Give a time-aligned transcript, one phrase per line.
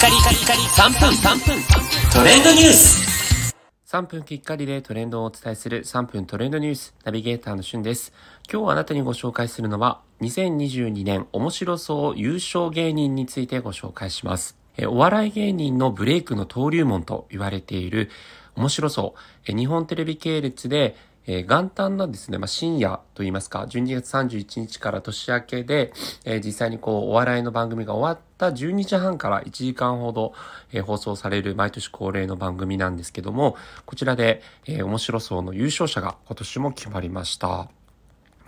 [0.00, 1.62] カリカリカリ3分3分
[2.10, 3.54] トレンドニュース
[3.86, 8.14] 3分きっかりでトレンドをお伝えする3分トレンドニュースナビゲーターのしゅんです。
[8.50, 14.56] 今日あなたにご紹介するのは2022年面白そう優勝芸人についてご紹介します。
[14.86, 18.08] お笑い芸人のブレイクの登竜門と言われている
[18.56, 19.14] 面白そ
[19.52, 19.54] う。
[19.54, 20.96] 日本テレビ系列で
[21.26, 25.92] えー、元旦のですね、まあ、深夜といいますか、12月31日から年明けで、
[26.24, 30.32] えー、実際にこう、お笑いの番組が終わった12時半から1時間ほど、
[30.72, 33.56] えー、放送される毎年恒例の番組なんですけども、
[33.86, 37.68] こちらで、え、面白そうの優勝者が今年も決まりました。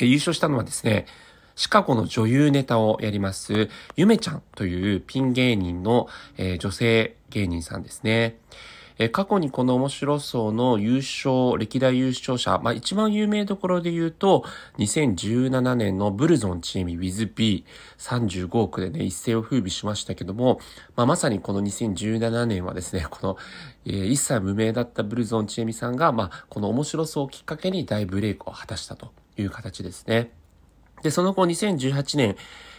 [0.00, 1.06] え、優勝したのはですね、
[1.54, 8.38] シカゴの女優ネタをやります、ゆめちゃんというピン芸人の、え、女性芸人さんですね。
[8.98, 14.44] え過去にこの面白そうの優勝、歴代優勝者、まあ一番有名どころで言うと、
[14.78, 20.60] 2017年のブルゾンチーム WithB35 億でね、一世を風靡しましたけども、
[20.96, 23.36] まあまさにこの2017年はですね、この、
[23.84, 30.30] えー、一切無名だったブルゾンチエミさんが、まあこの面白そうをきっかけに大ブレイクを果たしたという形ですね。
[31.02, 32.36] で、その後2018年、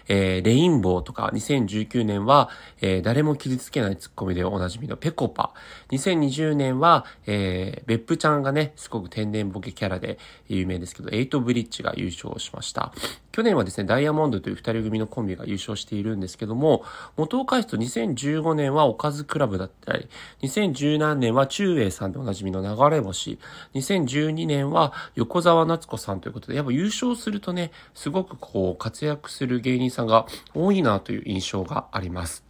[0.08, 2.50] えー、レインボーとか、2019年は、
[2.82, 5.54] えー、誰も傷つけないツッコミでおなじみのペコパ。
[5.92, 12.94] 2020年は、えー、別府ちゃんがね、すごく天然ボケキャラで有名ですけど、エイトブリッジが優勝しました。
[13.32, 16.84] 去年はですね、ダイヤモンドという二人組のコンビが優勝しているんですけども、
[17.18, 20.10] 元を返すと2015年はおかずクラブだったり、
[20.42, 23.38] 2017年は中英さんでおなじみの流れ星、
[23.76, 32.48] 2012年は横澤夏子さんということで、やっぱ優勝するとね、すごくこう活躍する芸人さんが多いなという印象があります。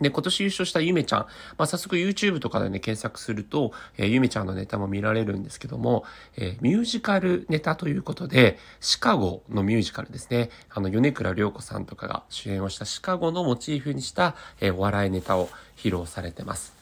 [0.00, 1.20] で、今年優勝したゆめちゃん。
[1.56, 6.04] まあ、早速 YouTube とかでね、検索すると、えー、ゆめちゃんのネタも見られるんですけども、
[6.36, 10.50] えー、ミュージカルネタということで、シカゴのミュージカルですね。
[10.68, 16.75] あの、米倉涼子さんとかが主演をしたシカゴのモチーフにした、えー、お笑いネタを披露されてます。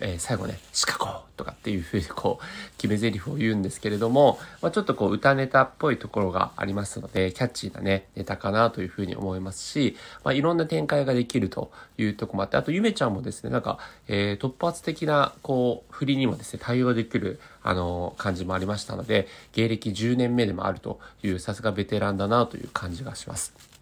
[0.00, 2.44] えー、最後ね、シカゴとかっていうふうにこう、
[2.78, 13.78] 決め台詞を言うんですけれども、まあ、ちょっとこう、歌ネタっぽいところがありますので、キャッチーなね、ネタかなというふうに思いますし、まあ、いろんな展開ができるというとこもあって、あと、ゆめちゃんもですね、なんか、
[14.08, 23.77] えー、突発的な、こう、振りにもですね、対応できる、あの、感じもありましたので、芸歴10年目でもあるという、さすがベテランだなという感じがします。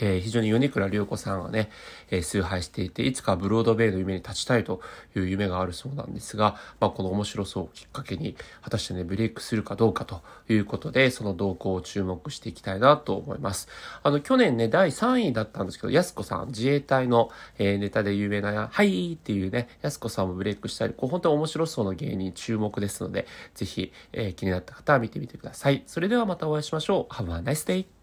[0.00, 1.70] えー、非常に米倉涼子さんはね、
[2.10, 4.80] えー、崇拝していて、いつかブロードウェイの夢に立ちたいと
[5.16, 13.68] いう夢があるそうなんですが、まあ、この面白そうをきっかけに、果たしてね、ブレイクするかどうかということで、その動向を注目していきたいなと思います。
[14.02, 25.82] あの、去年ね、第3位だったんですけど、安子さん、自衛隊の、えー、ネタで有名な、はいっていうね、安子さんもブレイクしたり、こう本当に面白そうな芸人注目ですので、ぜひ、えー、気になった方は見てみてください。
[25.86, 27.14] それではまたお会いしましょう。
[27.14, 27.93] Have a nice day!